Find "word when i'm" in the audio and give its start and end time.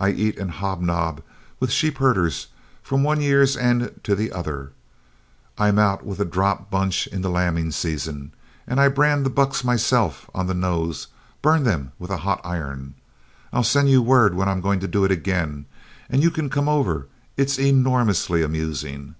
14.00-14.62